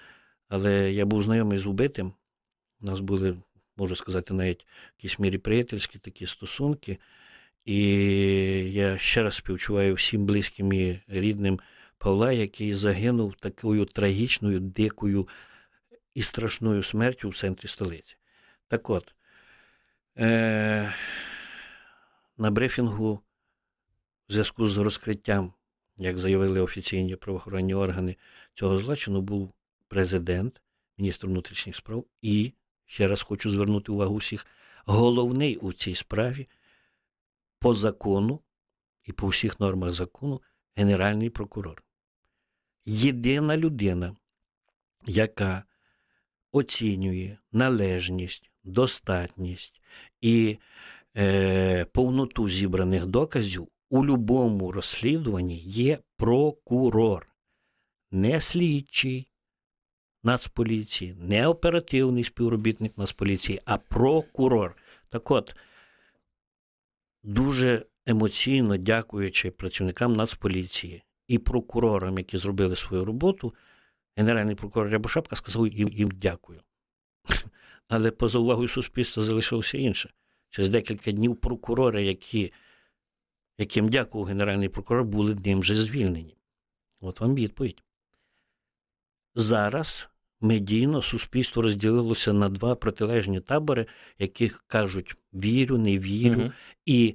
[0.48, 2.12] але я був знайомий з убитим.
[2.80, 3.36] У нас були,
[3.76, 4.66] можу сказати, навіть в
[4.98, 6.98] якійсь мірі приятельські такі стосунки.
[7.64, 7.78] І
[8.72, 11.60] я ще раз співчуваю всім близьким і рідним
[11.98, 15.28] Павла, який загинув такою трагічною, дикою
[16.14, 18.16] і страшною смертю в центрі столиці.
[18.68, 19.14] Так от,
[20.18, 20.94] е-
[22.38, 23.20] на брифінгу
[24.28, 25.52] в зв'язку з розкриттям,
[25.96, 28.16] як заявили офіційні правоохоронні органи
[28.54, 29.52] цього злочину, був
[29.88, 30.60] президент,
[30.98, 32.52] міністр внутрішніх справ і,
[32.86, 34.46] ще раз хочу звернути увагу всіх,
[34.86, 36.48] головний у цій справі
[37.58, 38.40] по закону
[39.04, 40.42] і по всіх нормах закону
[40.76, 41.84] Генеральний прокурор.
[42.86, 44.16] Єдина людина,
[45.06, 45.64] яка
[46.52, 49.80] оцінює належність, достатність
[50.20, 50.58] і
[51.16, 57.26] е, повноту зібраних доказів у будь-якому розслідуванні є прокурор,
[58.10, 59.28] не слідчий
[60.22, 64.76] Нацполіції, не оперативний співробітник Нацполіції, а прокурор.
[65.08, 65.56] Так от,
[67.22, 73.54] дуже емоційно дякуючи працівникам Нацполіції і прокурорам, які зробили свою роботу,
[74.16, 76.60] генеральний прокурор Рябошапка сказав їм, їм дякую.
[77.88, 80.10] Але поза увагою суспільства залишилося інше.
[80.50, 82.52] Через декілька днів прокурори, які,
[83.58, 86.36] яким дякував генеральний прокурор, були ним же звільнені.
[87.00, 87.82] От вам відповідь.
[89.34, 90.08] Зараз
[90.40, 93.86] медійно суспільство розділилося на два протилежні табори,
[94.18, 96.40] яких кажуть вірю, не вірю.
[96.40, 96.52] Угу.
[96.86, 97.14] І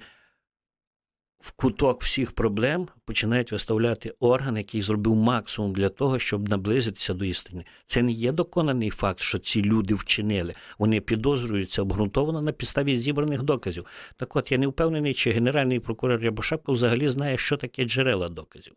[1.40, 7.26] в куток всіх проблем починають виставляти орган, який зробив максимум для того, щоб наблизитися до
[7.26, 7.66] істини.
[7.86, 10.54] Це не є доконаний факт, що ці люди вчинили.
[10.80, 13.86] Вони підозрюються обґрунтовано на підставі зібраних доказів.
[14.18, 18.74] Так от я не впевнений, чи генеральний прокурор Рябошапко взагалі знає, що таке джерела доказів.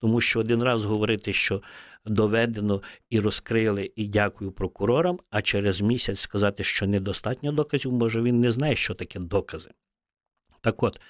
[0.00, 1.62] Тому що один раз говорити, що
[2.06, 8.40] доведено і розкрили, і дякую прокурорам, а через місяць сказати, що недостатньо доказів, може він
[8.40, 9.70] не знає, що таке докази.
[10.60, 11.00] Так от,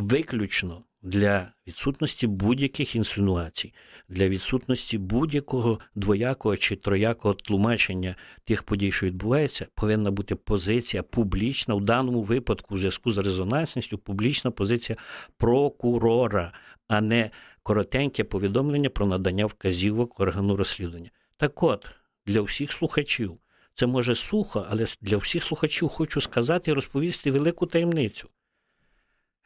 [0.00, 3.74] виключно для відсутності будь-яких інсинуацій,
[4.08, 11.74] для відсутності будь-якого двоякого чи троякого тлумачення тих подій, що відбуваються, повинна бути позиція публічна,
[11.74, 14.96] в даному випадку, в зв'язку з резонансністю, публічна позиція
[15.36, 16.52] прокурора,
[16.88, 17.30] а не
[17.62, 21.10] коротеньке повідомлення про надання вказівок органу розслідування.
[21.36, 21.86] Так от,
[22.26, 23.38] для всіх слухачів,
[23.74, 28.28] це може сухо, але для всіх слухачів хочу сказати і розповісти велику таємницю.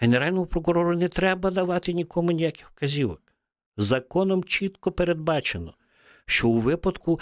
[0.04, 3.22] Генеральному прокурору не треба давати нікому ніяких вказівок.
[3.76, 5.74] Законом чітко передбачено,
[6.26, 7.20] що у випадку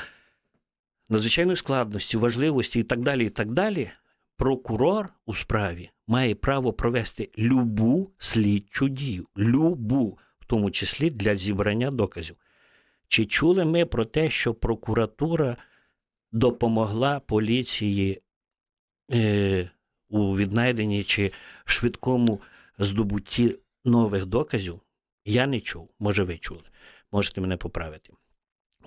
[1.09, 3.91] надзвичайної складності, важливості і так далі, і так далі,
[4.37, 11.91] прокурор у справі має право провести любу слідчу дію, любу, в тому числі для зібрання
[11.91, 12.37] доказів.
[13.09, 15.57] Чи чули ми про те, що прокуратура
[16.33, 18.23] допомогла поліції
[19.13, 19.71] е,
[20.09, 21.33] у віднайденні чи
[21.65, 22.41] швидкому
[22.79, 24.81] здобутті нових доказів
[25.25, 25.89] я не чув.
[25.99, 26.63] Може, ви чули.
[27.13, 28.13] Можете мене поправити.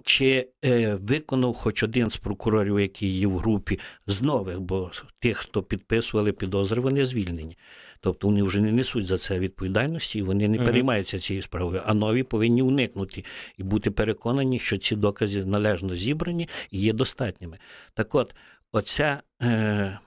[0.04, 5.38] Чи е, виконав хоч один з прокурорів, які є в групі з нових, бо тих,
[5.38, 7.58] хто підписували підозри, вони звільнені.
[8.00, 11.82] Тобто вони вже не несуть за це відповідальності і вони не переймаються цією справою.
[11.86, 13.24] А нові повинні уникнути
[13.58, 17.58] і бути переконані, що ці докази належно зібрані і є достатніми.
[17.94, 18.36] Так от,
[18.72, 20.00] оця е,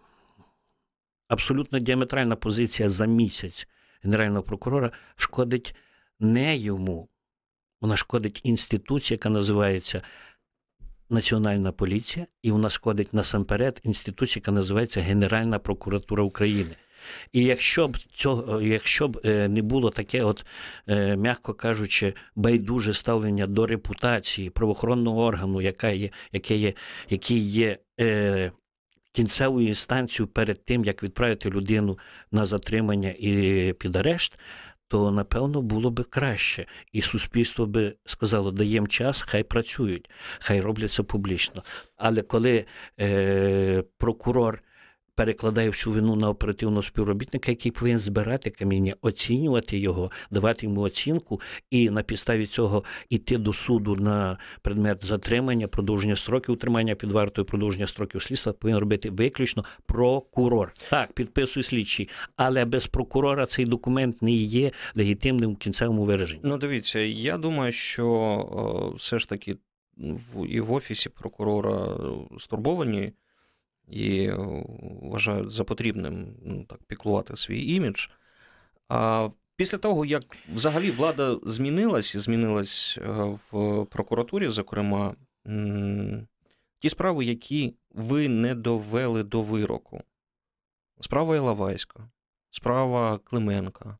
[1.28, 3.68] абсолютно діаметральна позиція за місяць
[4.02, 5.74] генерального прокурора шкодить
[6.20, 7.08] не йому,
[7.80, 10.02] вона шкодить інституції, яка називається
[11.10, 16.76] Національна поліція, і вона шкодить насамперед інституції, яка називається Генеральна прокуратура України.
[17.32, 20.46] І якщо б цього, якщо б е, не було таке, от,
[20.86, 26.74] е, м'яко кажучи, байдуже ставлення до репутації правоохоронного органу, яка є, яке є,
[27.08, 28.52] який є е,
[29.12, 31.98] кінцевою інстанцією перед тим, як відправити людину
[32.32, 34.38] на затримання і під арешт,
[34.88, 40.92] то напевно було би краще, і суспільство би сказало, даємо час, хай працюють, хай роблять
[40.92, 41.62] це публічно.
[41.96, 42.64] Але коли
[43.00, 44.62] е, прокурор
[45.18, 51.40] перекладає всю вину на оперативного співробітника, який повинен збирати каміння, оцінювати його, давати йому оцінку,
[51.70, 57.44] і на підставі цього йти до суду на предмет затримання, продовження строків утримання під вартою,
[57.44, 60.74] продовження строків слідства повинен робити виключно прокурор.
[60.90, 66.40] Так, підписує слідчий, але без прокурора цей документ не є легітимним в кінцевому вираженні.
[66.44, 69.56] Ну, дивіться, я думаю, що все ж таки
[70.48, 71.96] і в офісі прокурора
[72.38, 73.12] стурбовані
[73.90, 74.36] і е,
[75.02, 78.06] вважають за потрібним ну, так, піклувати свій імідж.
[78.88, 80.22] А після того, як
[80.54, 85.14] взагалі влада змінилась і змінилась е, в прокуратурі, зокрема,
[86.78, 90.02] ті справи, які ви не довели до вироку.
[91.00, 92.10] Справа Іловайська,
[92.50, 93.98] справа Клименка.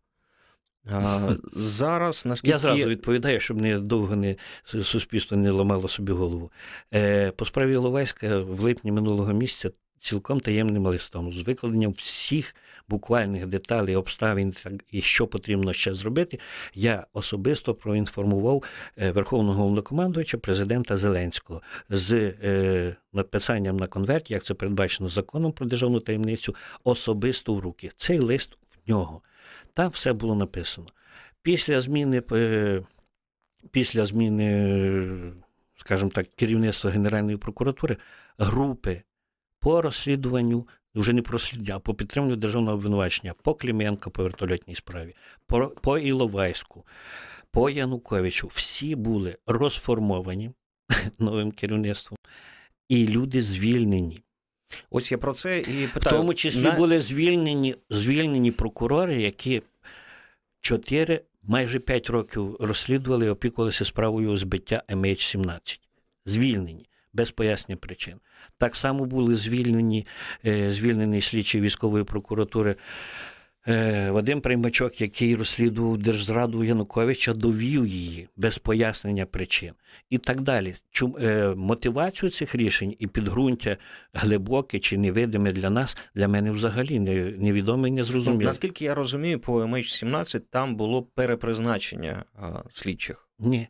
[1.53, 2.53] Зараз наскільки...
[2.53, 6.51] Я зразу відповідаю, щоб не довго не суспільство не ламало собі голову.
[6.95, 9.71] Е, По справі Іловайська в липні минулого місяця
[10.01, 12.55] цілком таємним листом з викладенням всіх
[12.89, 14.55] буквальних деталей, обставин
[14.91, 16.39] і що потрібно ще зробити,
[16.75, 18.63] я особисто проінформував
[18.99, 25.67] е, Верховного головнокомандувача президента Зеленського з е, написанням на конверті, як це передбачено законом про
[25.67, 27.91] державну таємницю, особисто в руки.
[27.97, 29.23] Цей лист в нього.
[29.79, 30.87] Там все було написано.
[31.43, 32.83] Після зміни, е,
[33.71, 35.33] після зміни,
[35.77, 37.97] скажімо так, керівництва Генеральної прокуратури,
[38.39, 39.03] групи
[39.61, 44.75] по розслідуванню, вже не по розслідуванню, а по підтриманню державного обвинувачення по Клименко по вертольотній
[44.75, 45.15] справі,
[45.47, 46.87] по, по Іловайську,
[47.51, 50.51] по Януковичу, всі були розформовані
[51.19, 52.19] новим керівництвом,
[52.89, 54.23] і люди звільнені.
[54.91, 56.17] Ось я про це і питаю.
[56.17, 56.77] В тому числі на...
[56.77, 59.63] були звільнені звільнені прокурори, які
[60.61, 65.81] 4, майже 5 років розслідували і опікувалися справою збиття MH17.
[66.25, 68.15] Звільнені без пояснення причин.
[68.59, 70.07] Так само були звільнені,
[70.45, 72.77] звільнені звільнений слідчий військової прокуратури.
[73.69, 79.73] Е, Вадим Приймачок, який розслідував держзраду Януковича, довів її без пояснення причин
[80.11, 80.75] і так далі.
[80.91, 83.77] Чум, е, мотивацію цих рішень і підґрунтя
[84.13, 87.01] глибоке чи невидиме для нас, для мене взагалі
[87.39, 88.43] невідоме і не зрозуміло.
[88.43, 93.29] Наскільки я розумію, по MH17 там було перепризначення а, слідчих.
[93.39, 93.69] Ні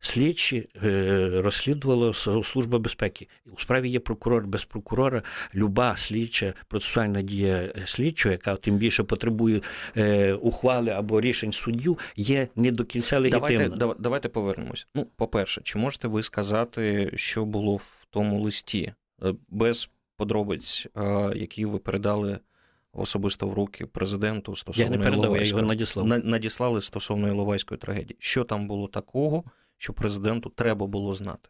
[0.00, 2.12] слідчі е, розслідувала
[2.44, 3.28] служба безпеки.
[3.52, 5.22] У справі є прокурор без прокурора.
[5.54, 9.60] Люба слідча процесуальна дія слідчого, яка тим більше потребує
[9.96, 13.68] е, ухвали або рішень суддю, є не до кінця легітимна.
[13.68, 14.86] Давайте, давайте повернемось.
[14.94, 18.92] Ну, по-перше, чи можете ви сказати, що було в тому листі
[19.22, 20.86] е, без подробиць,
[21.34, 22.38] які ви передали?
[22.92, 26.06] Особисто в руки президенту стосовно я не передав, я його надіслав.
[26.06, 28.16] надіслали стосовно Іловайської трагедії.
[28.18, 29.44] Що там було такого,
[29.80, 31.48] що президенту треба було знати?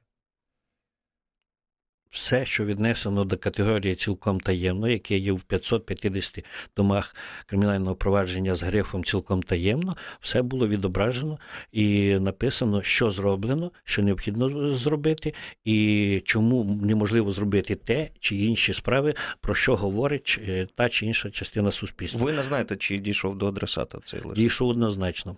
[2.10, 6.44] Все, що віднесено до категорії цілком таємно, яке є в 550
[6.76, 7.16] домах
[7.46, 11.38] кримінального провадження з грифом цілком таємно, все було відображено
[11.72, 19.14] і написано, що зроблено, що необхідно зробити, і чому неможливо зробити те чи інші справи,
[19.40, 22.24] про що говорить е, та чи інша частина суспільства.
[22.24, 24.36] Ви не знаєте, чи дійшов до адресата цей лист?
[24.40, 25.36] Дійшов однозначно.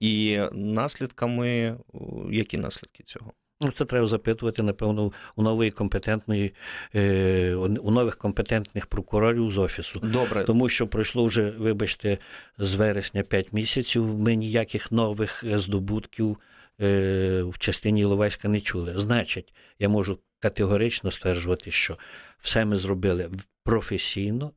[0.00, 1.76] І наслідками,
[2.30, 3.32] які наслідки цього?
[3.60, 6.54] Ну, це треба запитувати, напевно, у нової компетентної,
[6.94, 10.00] е, у нових компетентних прокурорів з офісу.
[10.00, 10.44] Добре.
[10.44, 12.18] Тому що пройшло вже, вибачте,
[12.58, 14.18] з вересня 5 місяців.
[14.18, 16.38] Ми ніяких нових здобутків
[16.80, 18.92] е, в частині Іловайська не чули.
[18.96, 21.98] Значить, я можу категорично стверджувати, що
[22.38, 23.30] все ми зробили
[23.64, 24.52] професійно,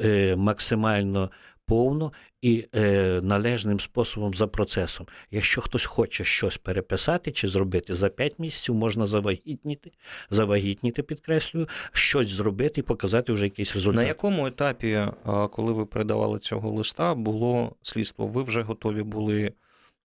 [0.00, 1.30] е, максимально
[1.72, 2.12] повно
[2.42, 5.06] і е, належним способом за процесом.
[5.30, 9.92] Якщо хтось хоче щось переписати чи зробити за 5 місяців, можна завагітніти,
[10.30, 13.96] завагітніти, підкреслюю, щось зробити і показати вже якийсь результат.
[13.96, 15.06] На якому етапі,
[15.50, 18.26] коли ви передавали цього листа, було слідство?
[18.26, 19.52] Ви вже готові були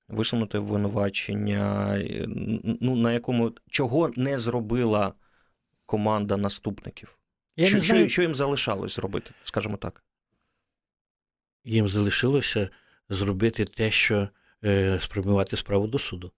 [0.07, 1.97] висунути обвинувачення?
[2.81, 5.13] Ну на якому чого не зробила
[5.85, 7.17] команда наступників?
[7.57, 8.03] Я що, не знаю.
[8.03, 10.03] Що, що їм залишалось зробити, скажімо так?
[11.67, 12.69] Їм залишилося
[13.09, 14.29] зробити те, що
[14.63, 16.31] е, спрямувати справу до суду.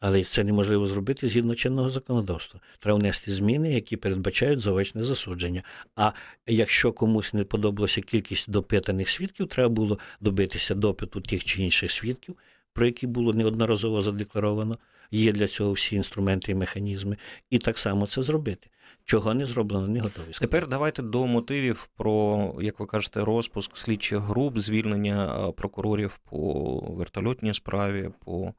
[0.00, 2.60] Але це неможливо зробити згідно чинного законодавства.
[2.78, 5.62] Треба внести зміни, які передбачають заочне засудження.
[5.96, 6.12] А
[6.46, 12.36] якщо комусь не подобалася кількість допитаних свідків, треба було добитися допиту тих чи інших свідків,
[12.72, 14.78] про які було неодноразово задекларовано.
[15.10, 17.16] Є для цього всі інструменти і механізми,
[17.50, 18.70] і так само це зробити.
[19.04, 20.24] Чого не зроблено, не готові.
[20.24, 20.40] сказати.
[20.40, 26.78] Тепер давайте до мотивів про, як ви кажете, розпуск слідчих груп, звільнення е, прокурорів по
[26.80, 28.54] вертольотній справі, по,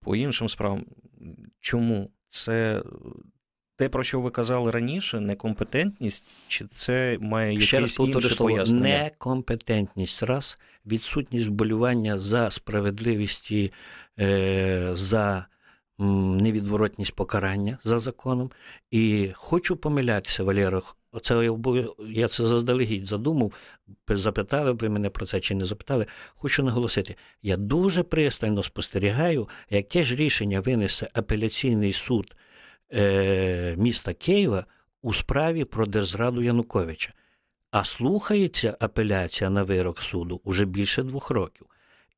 [0.00, 0.84] по іншим справам.
[1.60, 2.82] Чому це
[3.78, 8.52] те, про що ви казали раніше, некомпетентність, чи це має Ще раз якесь інше слово
[8.52, 9.02] пояснення?
[9.02, 13.72] некомпетентність раз, відсутність вболівання за справедливість і
[14.20, 15.46] е, за
[15.98, 18.50] невідворотність покарання за законом.
[18.90, 20.82] І хочу помилятися, Валєро.
[21.12, 23.52] Оце я, я це заздалегідь задумав.
[24.08, 26.06] Запитали б ви мене про це чи не запитали.
[26.34, 32.34] Хочу наголосити, я дуже пристально спостерігаю, яке ж рішення винесе апеляційний суд
[32.92, 34.64] е, міста Києва
[35.02, 37.12] у справі про держзраду Януковича.
[37.70, 41.66] А слухається апеляція на вирок суду уже більше двох років.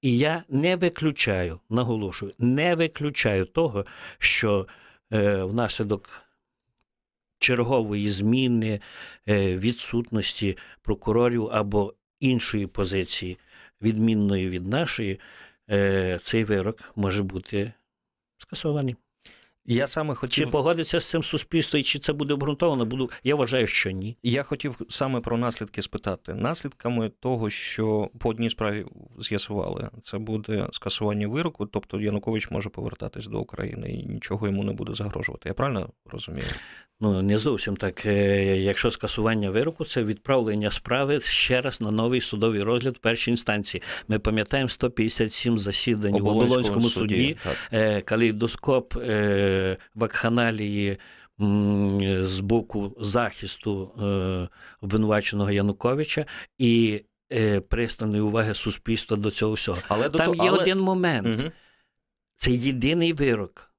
[0.03, 3.87] І я не виключаю, наголошую, не виключаю того,
[4.19, 4.67] що
[5.13, 6.11] е, внаслідок
[7.39, 8.81] чергової зміни
[9.29, 13.39] е, відсутності прокурорів або іншої позиції,
[13.83, 15.21] відмінної від нашої,
[15.71, 17.73] е, цей вирок може бути
[18.39, 18.97] скасований.
[19.67, 20.45] Я саме хотів...
[20.45, 22.85] Чи погодиться з цим суспільство, і чи це буде обґрунтовано?
[22.85, 24.17] Буду я вважаю, що ні.
[24.23, 26.35] Я хотів саме про наслідки спитати.
[26.35, 28.87] Наслідками того, що по одній справі
[29.19, 34.73] з'ясували, це буде скасування вироку, тобто Янукович може повертатись до України і нічого йому не
[34.73, 35.49] буде загрожувати.
[35.49, 36.45] Я правильно розумію?
[37.03, 38.07] Ну не зовсім так.
[38.07, 43.31] Е, Якщо скасування вироку, це відправлення справи ще раз на новий судовий розгляд в першій
[43.31, 43.83] інстанції.
[44.09, 47.57] Ми пам'ятаємо 157 засідань в Оболонському суді, Так.
[47.73, 49.50] е, калейдоскоп е,
[49.95, 50.99] вакханалії
[52.23, 54.49] з боку захисту е,
[54.81, 56.27] обвинуваченого Януковича
[56.59, 59.79] і е, пристаної уваги суспільства до цього всього.
[59.89, 60.59] Але Там є але...
[60.59, 61.27] один момент.
[61.27, 61.53] Мгм.
[62.37, 63.71] Це єдиний вирок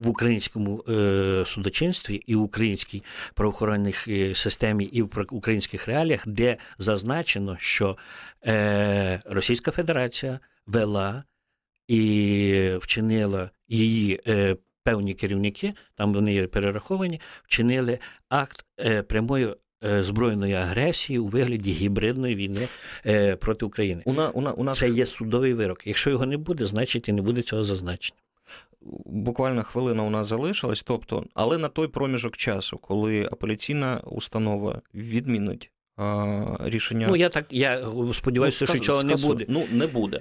[0.00, 3.02] в українському е, судочинстві і в українській
[3.34, 3.94] правоохоронній
[4.34, 7.96] системі, і в українських реаліях, де зазначено, що
[8.46, 11.24] е, Російська Федерація вела
[11.92, 19.54] і вчинила її е, певні керівники, там вони перераховані, вчинили акт е, прямої.
[19.84, 22.68] е, Збройної агресії у вигляді гібридної війни
[23.06, 24.02] е, проти України.
[24.04, 25.86] У, на, у, на, у нас Це є судовий вирок.
[25.86, 28.18] Якщо його не буде, значить і не буде цього зазначення.
[29.06, 30.82] буквально хвилина у нас залишилась.
[30.82, 35.70] Тобто, але на той проміжок часу, коли апеляційна установа відмінить
[36.64, 37.06] рішення.
[37.08, 39.44] Ну я так я сподіваюся, що скасу- цього не буде.
[39.48, 40.20] Ну, не буде.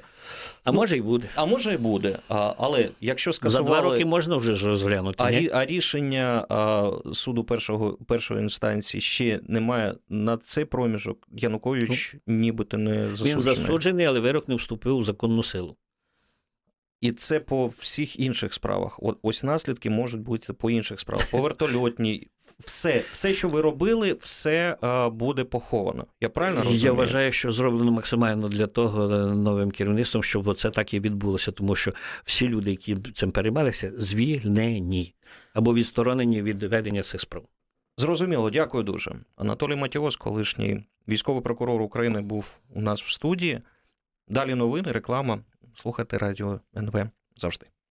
[0.64, 1.28] А ну, може і буде.
[1.36, 2.20] А може і буде.
[2.30, 5.24] А, але якщо За два роки можна вже ж розглянути.
[5.24, 5.50] А, ні?
[5.54, 11.28] а рішення а, суду першого, першої інстанції ще немає на цей проміжок.
[11.32, 13.34] Янукович нібито не засуджений.
[13.34, 15.76] Він засуджений, але вирок не вступив у законну силу.
[17.02, 19.00] І це по всіх інших справах.
[19.22, 21.32] Ось наслідки можуть бути по інших справах.
[21.32, 22.28] По вертольотній.
[22.60, 26.06] Все, все, що ви робили, все а, буде поховано.
[26.22, 26.86] Я правильно розумію?
[26.86, 31.52] Я вважаю, що зроблено максимально для того е, новим керівництвом, щоб це так і відбулося,
[31.52, 31.94] тому що
[32.24, 35.16] всі люди, які цим переймалися, звільнені
[35.54, 37.44] або відсторонені від ведення цих справ.
[37.98, 39.16] Зрозуміло, дякую дуже.
[39.36, 43.62] Анатолій Матіос, колишній військовий прокурор України, був у нас в студії.
[44.28, 45.40] Далі новини, реклама.
[45.76, 47.72] Слухайте радіо НВ завжди.